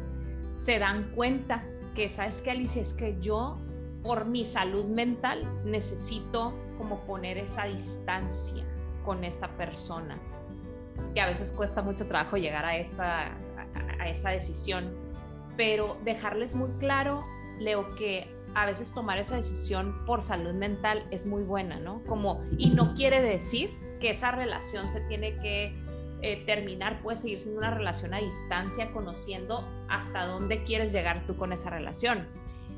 [0.57, 1.63] se dan cuenta
[1.95, 2.83] que, ¿sabes qué, Alicia?
[2.83, 3.57] Es que yo,
[4.03, 8.65] por mi salud mental, necesito como poner esa distancia
[9.07, 10.17] con esta persona,
[11.15, 13.25] que a veces cuesta mucho trabajo llegar a esa,
[13.99, 14.93] a esa decisión,
[15.57, 17.25] pero dejarles muy claro,
[17.59, 22.03] Leo, que a veces tomar esa decisión por salud mental es muy buena, ¿no?
[22.05, 25.75] Como, y no quiere decir que esa relación se tiene que
[26.23, 31.37] eh, terminar, puede seguir siendo una relación a distancia, conociendo hasta dónde quieres llegar tú
[31.37, 32.27] con esa relación.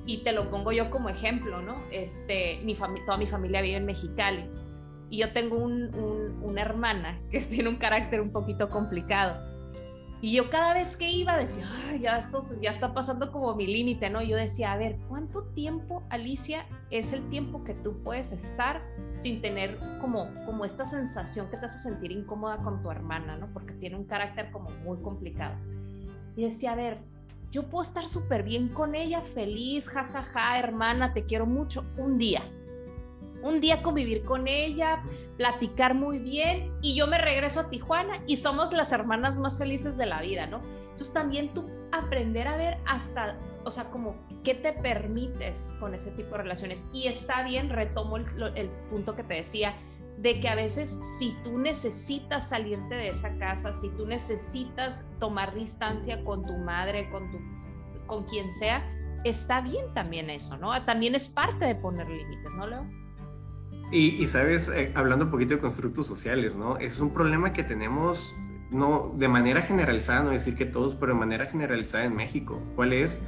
[0.04, 1.76] Y te lo pongo yo como ejemplo, ¿no?
[1.90, 4.44] Este, mi toda mi familia vive en Mexicali
[5.10, 9.48] y yo tengo una hermana que tiene un carácter un poquito complicado
[10.20, 11.64] y yo cada vez que iba decía,
[12.00, 14.20] ya, esto ya está pasando como mi límite, ¿no?
[14.20, 18.82] Yo decía, a ver, ¿cuánto tiempo, Alicia, es el tiempo que tú puedes estar
[19.16, 23.52] sin tener como, como esta sensación que te hace sentir incómoda con tu hermana, ¿no?
[23.52, 25.54] Porque tiene un carácter como muy complicado.
[26.36, 26.98] Y decía, a ver,
[27.52, 31.84] yo puedo estar súper bien con ella, feliz, jajaja, ja, ja, hermana, te quiero mucho,
[31.96, 32.42] un día
[33.42, 35.02] un día convivir con ella,
[35.36, 39.96] platicar muy bien y yo me regreso a Tijuana y somos las hermanas más felices
[39.96, 40.60] de la vida, ¿no?
[40.90, 46.10] Entonces también tú aprender a ver hasta, o sea, como qué te permites con ese
[46.12, 46.84] tipo de relaciones.
[46.92, 49.74] Y está bien, retomo el, el punto que te decía,
[50.18, 55.54] de que a veces si tú necesitas salirte de esa casa, si tú necesitas tomar
[55.54, 57.38] distancia con tu madre, con, tu,
[58.06, 58.84] con quien sea,
[59.24, 60.84] está bien también eso, ¿no?
[60.84, 63.07] También es parte de poner límites, ¿no, Leo?
[63.90, 66.76] Y, sabes, eh, hablando un poquito de constructos sociales, ¿no?
[66.76, 68.36] Es un problema que tenemos,
[68.70, 72.62] no de manera generalizada, no decir que todos, pero de manera generalizada en México.
[72.76, 73.22] ¿Cuál es?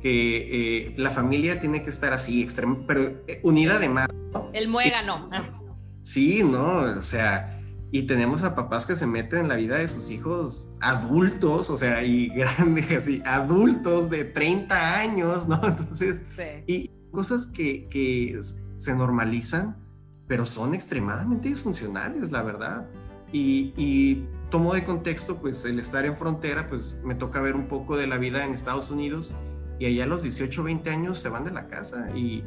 [0.00, 4.08] Que eh, la familia tiene que estar así, extrema, pero eh, unida además.
[4.32, 4.50] ¿no?
[4.52, 5.26] El muégano.
[6.02, 6.80] Sí, ¿no?
[6.98, 10.68] O sea, y tenemos a papás que se meten en la vida de sus hijos
[10.82, 15.58] adultos, o sea, y grandes, así, adultos de 30 años, ¿no?
[15.66, 16.20] Entonces,
[16.66, 18.38] y cosas que, que
[18.76, 19.82] se normalizan
[20.26, 22.86] pero son extremadamente disfuncionales, la verdad.
[23.32, 27.96] Y, tomo de contexto, pues el estar en frontera, pues me toca ver un poco
[27.96, 29.34] de la vida en Estados Unidos
[29.80, 32.44] y allá a los 18, 20 años se van de la casa y,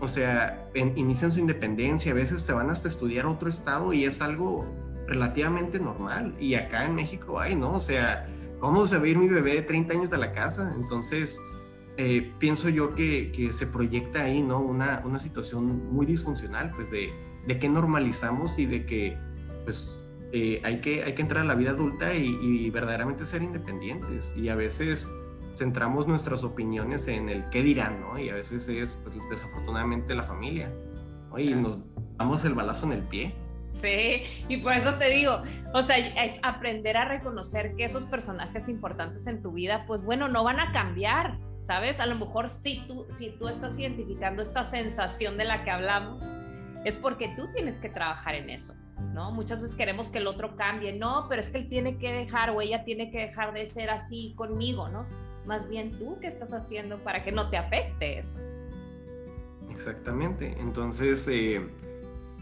[0.00, 4.04] o sea, inician su independencia, a veces se van hasta estudiar a otro estado y
[4.04, 4.64] es algo
[5.08, 6.36] relativamente normal.
[6.38, 7.72] Y acá en México, ay, ¿no?
[7.72, 8.28] O sea,
[8.60, 10.72] ¿cómo se va a ir mi bebé de 30 años de la casa?
[10.76, 11.40] Entonces,
[12.02, 14.58] eh, pienso yo que, se proyecta ahí, ¿no?
[14.58, 17.12] Una, una situación muy disfuncional, pues de,
[17.46, 19.18] de que normalizamos y de que,
[19.64, 20.00] pues,
[20.32, 24.34] eh, hay, que, hay que entrar a la vida adulta y, verdaderamente ser independientes.
[24.34, 25.12] Y a veces
[25.54, 28.18] centramos nuestras opiniones en el qué dirán, ¿no?
[28.18, 30.70] Y a veces es, pues, desafortunadamente la familia,
[31.36, 31.84] Y nos
[32.16, 33.34] damos el balazo en el pie.
[33.68, 35.42] Sí, y por eso te digo,
[35.74, 40.28] o sea, es aprender a reconocer que esos personajes importantes en tu vida, pues bueno,
[40.28, 41.38] no van a cambiar
[41.70, 42.00] ¿sabes?
[42.00, 46.24] A lo mejor si tú, si tú estás identificando esta sensación de la que hablamos,
[46.84, 48.74] es porque tú tienes que trabajar en eso,
[49.14, 49.30] ¿no?
[49.30, 52.50] Muchas veces queremos que el otro cambie, no, pero es que él tiene que dejar
[52.50, 55.06] o ella tiene que dejar de ser así conmigo, ¿no?
[55.46, 58.40] Más bien tú, ¿qué estás haciendo para que no te afecte eso?
[59.70, 61.28] Exactamente, entonces...
[61.28, 61.64] Eh,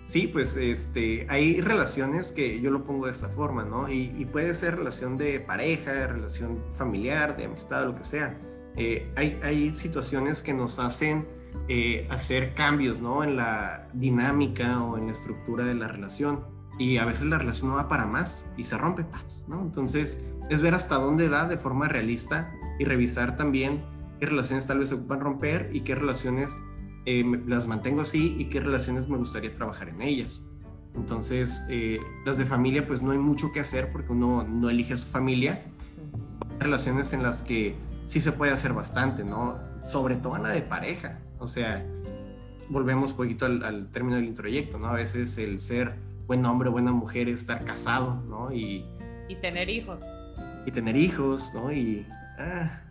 [0.07, 3.91] sí, pues este, hay relaciones que yo lo pongo de esta forma, ¿no?
[3.91, 8.35] Y, y, puede ser relación de pareja, relación familiar, de amistad, lo que sea.
[8.79, 11.27] Eh, hay, situaciones que nos hacen
[11.69, 13.25] eh, hacer cambios ¿no?
[13.25, 16.45] en la dinámica o en la estructura de la relación.
[16.79, 19.05] y a veces la relación no va para más y se rompe,
[19.49, 19.63] ¿no?
[19.63, 23.83] Entonces es ver hasta dónde da de forma realista y revisar también
[24.21, 26.57] qué relaciones tal vez se ocupan romper y qué relaciones
[27.05, 30.47] eh, las mantengo así y qué relaciones me gustaría trabajar en ellas.
[30.95, 34.97] Entonces, eh, las de familia, pues no hay mucho que hacer porque uno no elige
[34.97, 35.65] su familia.
[36.59, 37.77] Relaciones en las que
[38.09, 39.59] sí se puede hacer bastante, ¿no?
[39.85, 41.21] Sobre todo la de pareja.
[41.39, 41.87] O sea,
[42.71, 44.89] volvemos un poquito al, al término del introyecto, ¿no?
[44.89, 45.95] A veces el ser
[46.27, 48.53] buen hombre, buena mujer es estar casado, ¿no?
[48.53, 48.85] Y,
[49.29, 50.01] y tener hijos.
[50.67, 51.71] Y tener hijos, ¿no?
[51.71, 52.07] Y...
[52.39, 52.83] Ah,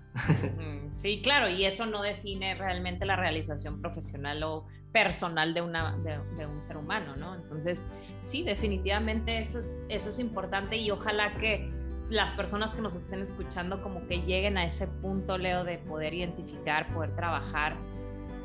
[0.96, 6.48] Sí, claro, y eso no define realmente la realización profesional o personal de, una, de,
[6.48, 7.36] un ser humano, ¿no?
[7.36, 7.86] Entonces,
[8.22, 11.72] sí, definitivamente eso es, eso es importante y ojalá que
[12.10, 16.14] las personas que nos estén escuchando como que lleguen a ese punto, Leo, de poder
[16.14, 17.76] identificar, poder trabajar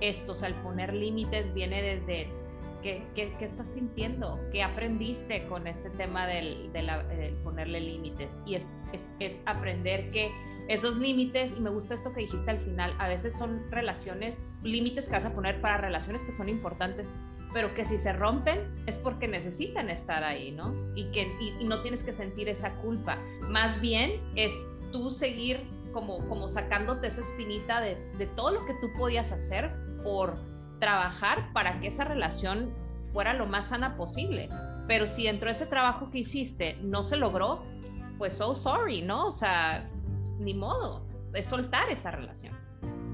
[0.00, 2.28] esto, o sea, el poner límites viene desde
[2.82, 8.40] qué, qué, qué estás sintiendo, qué aprendiste con este tema del, de ponerle límites.
[8.44, 10.32] Y es, es, es aprender que
[10.68, 15.06] esos límites, y me gusta esto que dijiste al final, a veces son relaciones, límites
[15.06, 17.10] que vas a poner para relaciones que son importantes,
[17.52, 20.72] pero que si se rompen es porque necesitan estar ahí, ¿no?
[20.96, 23.18] Y que y, no tienes que sentir esa culpa.
[23.50, 24.52] Más bien es
[24.90, 25.60] tú seguir
[25.92, 29.70] como, como sacándote esa espinita de, de todo lo que tú podías hacer
[30.02, 30.36] por
[30.80, 32.72] trabajar para que esa relación
[33.12, 34.48] fuera lo más sana posible.
[34.88, 37.62] Pero si dentro de ese trabajo que hiciste no se logró,
[38.18, 39.26] pues so sorry, ¿no?
[39.26, 39.90] O sea,
[40.44, 42.54] ni modo, es soltar esa relación.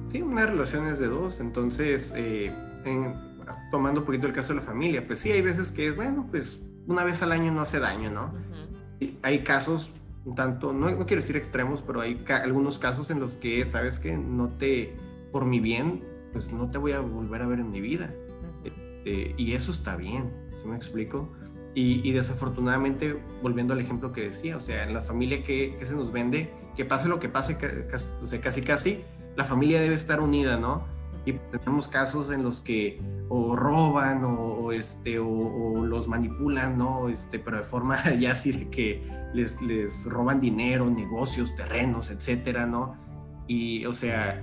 [0.07, 2.53] Sí, una relación es de dos, entonces, eh,
[3.71, 6.63] tomando un poquito el caso de la familia, pues sí, hay veces que, bueno, pues
[6.87, 8.33] una vez al año no hace daño, ¿no?
[9.23, 9.93] hay casos,
[10.25, 13.99] un tanto, no, no, quiero decir extremos, pero hay algunos casos en los que, sabes
[13.99, 14.97] que no te,
[15.31, 18.13] por mi bien, pues no te voy a volver a ver en mi vida.
[18.65, 21.33] Este, y eso está bien, ¿sí me explico?
[21.75, 26.11] Y, desafortunadamente, volviendo al ejemplo que decía, o sea, en la familia que, se nos
[26.11, 29.05] vende, que pase lo que pase, casi, o sea, casi casi,
[29.37, 30.83] la familia debe estar unida, ¿no?
[31.25, 37.09] Y tenemos casos en los que o roban o, este, o, los manipulan, ¿no?
[37.09, 39.03] Este, pero de forma ya así de que
[39.33, 42.97] les, les roban dinero, negocios, terrenos, etcétera, ¿no?
[43.47, 44.43] Y, o sea,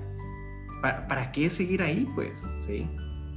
[0.82, 2.46] ¿para, ¿para, qué seguir ahí, pues?
[2.60, 2.88] ¿Sí?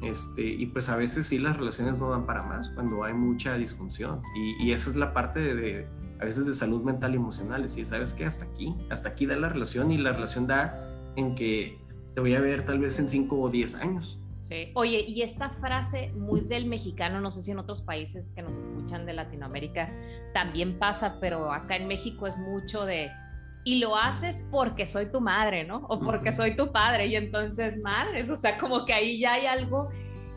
[0.02, 3.56] Este, y pues a veces sí las relaciones no dan para más cuando hay mucha
[3.56, 4.22] disfunción.
[4.36, 5.88] Y, y esa es la parte de
[6.20, 8.24] a veces de salud mental y emocional, decir, ¿sabes qué?
[8.24, 10.76] Hasta aquí, hasta aquí da la relación y la relación da
[11.16, 11.78] en que
[12.14, 14.20] te voy a ver tal vez en 5 o 10 años.
[14.40, 14.72] Sí.
[14.74, 18.56] Oye, y esta frase muy del mexicano, no sé si en otros países que nos
[18.56, 19.92] escuchan de Latinoamérica
[20.32, 23.10] también pasa, pero acá en México es mucho de,
[23.68, 25.84] y lo haces porque soy tu madre, ¿no?
[25.90, 29.44] O porque soy tu padre, y entonces madres, o sea, como que ahí ya hay
[29.44, 29.90] algo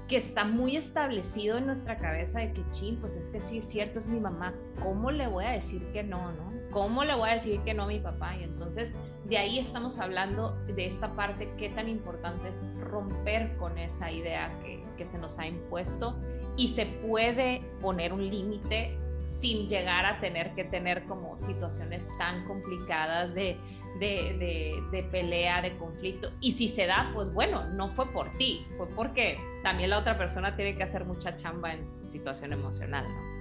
[0.10, 3.70] que está muy establecido en nuestra cabeza de que, chin, pues es que sí es
[3.70, 6.52] cierto, es mi mamá, ¿cómo le voy a decir que no, no?
[6.72, 8.36] ¿Cómo le voy a decir que no a mi papá?
[8.36, 8.92] Y entonces
[9.24, 14.60] de ahí estamos hablando de esta parte, qué tan importante es romper con esa idea
[14.60, 16.20] que, que se nos ha impuesto
[16.58, 18.98] y se puede poner un límite
[19.40, 23.58] sin llegar a tener que tener como situaciones tan complicadas de
[24.00, 26.32] de, pelea, de conflicto.
[26.40, 30.18] Y si se da, pues bueno, no fue por ti, fue porque también la otra
[30.18, 33.32] persona tiene que hacer mucha chamba en su situación emocional, ¿no?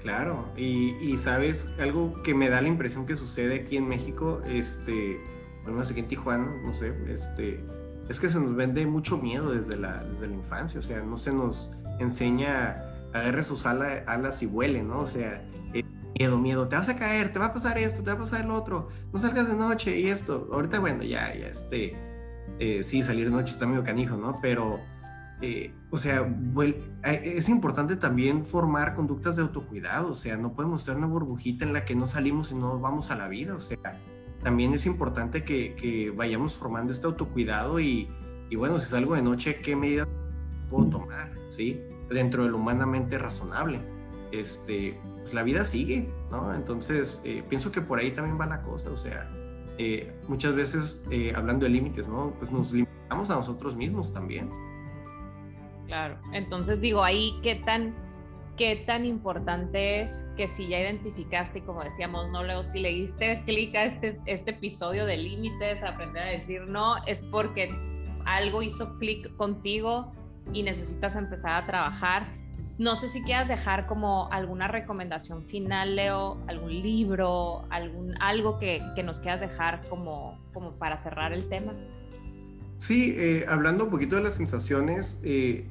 [0.00, 5.18] Claro, y, sabes, algo que me da la impresión que sucede aquí en México, este,
[5.62, 7.64] bueno, aquí en Tijuana, no sé, este,
[8.10, 11.16] es que se nos vende mucho miedo desde la, desde la infancia, o sea, no
[11.16, 12.74] se nos enseña
[13.14, 15.00] agarre sus alas y vuele, ¿no?
[15.00, 15.40] O sea,
[16.18, 18.44] miedo, miedo, te vas a caer, te va a pasar esto, te va a pasar
[18.44, 20.48] lo otro, no salgas de noche y esto.
[20.52, 21.96] Ahorita, bueno, ya, ya, este,
[22.58, 24.38] eh, sí, salir de noche está medio canijo, ¿no?
[24.42, 24.80] Pero,
[25.40, 26.28] eh, o sea,
[27.04, 31.72] es importante también formar conductas de autocuidado, o sea, no podemos ser una burbujita en
[31.72, 33.78] la que no salimos y no vamos a la vida, o sea,
[34.42, 38.08] también es importante que, que vayamos formando este autocuidado y,
[38.50, 40.08] y, bueno, si salgo de noche, ¿qué medidas
[40.68, 41.32] puedo tomar?
[41.48, 41.80] ¿Sí?
[42.10, 43.80] Dentro de lo humanamente razonable.
[44.32, 46.54] Este, pues la vida sigue, ¿no?
[46.54, 49.30] Entonces, eh, pienso que por ahí también va la cosa, o sea,
[49.78, 52.34] eh, muchas veces eh, hablando de límites, ¿no?
[52.38, 54.50] Pues nos limitamos a nosotros mismos también.
[55.86, 57.94] Claro, entonces digo, ahí qué tan,
[58.56, 63.42] qué tan importante es que si ya identificaste, como decíamos, no, luego si le diste
[63.46, 67.70] clic a este, este episodio de límites, aprender a decir no, es porque
[68.26, 70.12] algo hizo clic contigo
[70.52, 72.44] y necesitas empezar a trabajar
[72.76, 78.82] no sé si quieras dejar como alguna recomendación final, Leo, algún libro, algún, algo que,
[79.04, 81.72] nos quieras dejar como, como para cerrar el tema.
[82.76, 85.68] Sí, eh, hablando un poquito de las sensaciones, eh,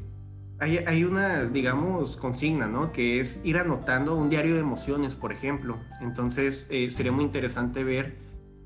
[0.59, 2.93] Hay, una, digamos, consigna, ¿no?
[2.93, 5.77] Que es ir anotando un diario de emociones, por ejemplo.
[5.99, 8.15] Entonces, eh, sería muy interesante ver,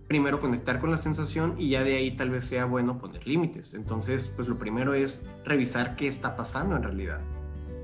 [0.08, 3.74] primero conectar con la sensación y ya de ahí tal vez sea bueno poner límites.
[3.74, 7.20] Entonces, pues lo primero es revisar qué está pasando en realidad.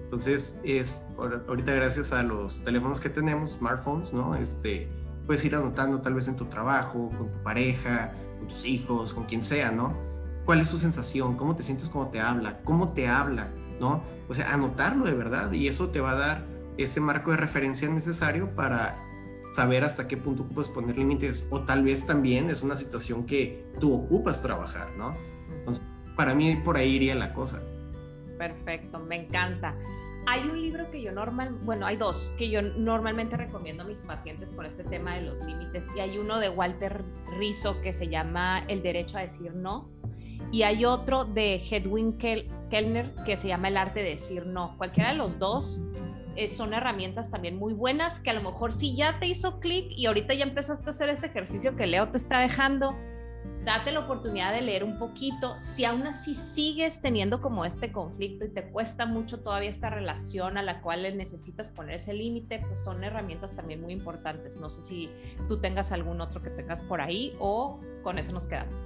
[0.03, 4.35] Entonces, es ahorita gracias a los teléfonos que tenemos, smartphones, ¿no?
[4.35, 4.87] Este,
[5.25, 9.25] puedes ir anotando tal vez en tu trabajo, con tu pareja, con tus hijos, con
[9.25, 9.93] quien sea, ¿no?
[10.45, 11.35] ¿Cuál es su sensación?
[11.35, 12.61] ¿Cómo te sientes cuando te habla?
[12.63, 13.49] ¿Cómo te habla?
[13.79, 14.03] ¿No?
[14.29, 16.41] O sea, anotarlo de verdad y eso te va a dar
[16.77, 18.97] ese marco de referencia necesario para
[19.53, 23.65] saber hasta qué punto ocupas poner límites o tal vez también es una situación que
[23.79, 25.15] tú ocupas trabajar, ¿no?
[25.59, 25.85] Entonces,
[26.15, 27.61] para mí por ahí iría la cosa.
[28.37, 29.75] Perfecto, me encanta.
[30.25, 33.99] Hay un libro que yo normal, bueno, hay dos que yo normalmente recomiendo a mis
[34.03, 37.03] pacientes con este tema de los límites y hay uno de Walter
[37.37, 39.89] Rizzo que se llama El derecho a decir no
[40.53, 42.17] y hay otro de Hedwig
[42.69, 44.75] Kellner que se llama El arte de decir no.
[44.77, 45.83] Cualquiera de los dos
[46.35, 49.91] eh, son herramientas también muy buenas que a lo mejor si ya te hizo clic
[49.91, 52.95] y ahorita ya empezaste a hacer ese ejercicio que Leo te está dejando,
[53.65, 55.59] date la oportunidad de leer un poquito.
[55.59, 60.57] Si aún así sigues teniendo como este conflicto y te cuesta mucho todavía esta relación
[60.57, 64.59] a la cual necesitas poner ese límite, pues son herramientas también muy importantes.
[64.59, 65.09] No sé si
[65.47, 68.81] tú tengas algún otro que tengas por ahí o con eso nos quedamos.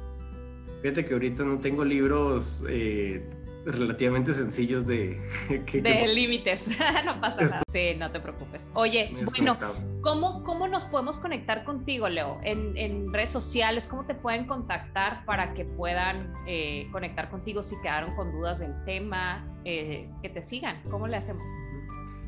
[0.82, 3.28] Fíjate que ahorita no tengo libros eh,
[3.68, 5.20] relativamente sencillos de...
[5.74, 6.70] de límites,
[7.06, 7.62] no pasa nada.
[7.68, 8.72] Sí, no te preocupes.
[8.74, 9.58] Oye, bueno,
[10.02, 12.40] ¿cómo, ¿cómo nos podemos conectar contigo, Leo?
[12.44, 18.16] En, redes sociales, ¿cómo te pueden contactar para que puedan eh, conectar contigo si quedaron
[18.16, 19.46] con dudas del tema?
[19.66, 21.44] Eh, que te sigan, ¿cómo le hacemos?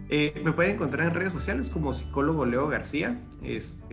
[0.09, 3.21] Eh, me pueden encontrar en redes sociales como psicólogo Leo García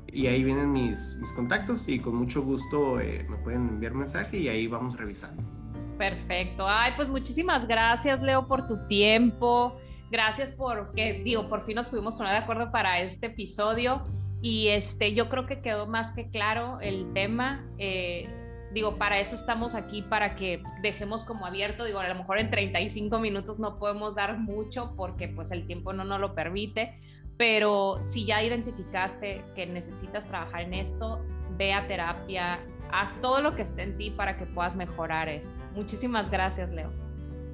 [0.09, 4.49] y ahí vienen mis, mis contactos y con mucho gusto me pueden enviar mensaje y
[4.49, 5.56] ahí vamos revisando.
[5.99, 6.67] Perfecto.
[6.69, 9.77] Ay, pues muchísimas gracias, Leo, por tu tiempo.
[10.11, 14.03] Gracias por que, digo, por fin nos pudimos poner de acuerdo para este episodio.
[14.43, 17.67] Y este, yo creo que quedó más que claro el tema.
[17.79, 18.29] Eh,
[18.73, 21.85] digo, para eso estamos aquí, para que dejemos como abierto.
[21.85, 25.93] Digo, a lo mejor en 35 minutos no podemos dar mucho porque pues el tiempo
[25.93, 27.01] no nos lo permite.
[27.39, 31.21] Pero si ya identificaste que necesitas trabajar en esto,
[31.57, 32.61] ve a terapia,
[32.93, 35.61] haz todo lo que esté en ti para que puedas mejorar esto.
[35.74, 36.91] Muchísimas gracias, Leo.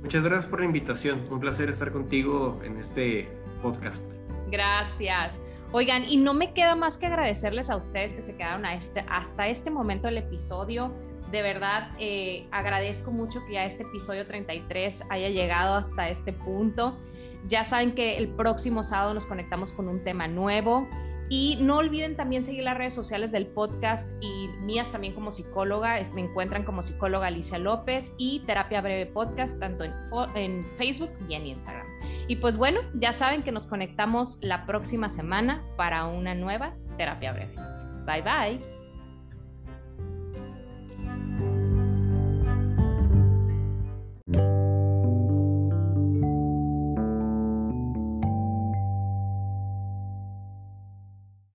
[0.02, 1.26] Muchas gracias por la invitación.
[1.30, 3.28] Un placer estar contigo en este
[3.62, 4.14] podcast.
[4.50, 5.40] Gracias.
[5.70, 9.04] Oigan, y no me queda más que agradecerles a ustedes que se quedaron a este,
[9.08, 10.92] hasta este momento del episodio.
[11.30, 16.98] De verdad, eh, agradezco mucho que ya este episodio 33 haya llegado hasta este punto.
[17.48, 20.88] Ya saben que el próximo sábado nos conectamos con un tema nuevo.
[21.32, 25.98] Y no olviden también seguir las redes sociales del podcast y mías también como psicóloga.
[26.12, 29.84] Me encuentran como psicóloga Alicia López y Terapia Breve Podcast, tanto
[30.34, 31.86] en, Facebook y en Instagram.
[32.28, 37.32] Y pues bueno, ya saben que nos conectamos la próxima semana para una nueva Terapia
[37.32, 37.54] Breve.
[38.04, 38.60] Bye
[44.36, 44.71] bye.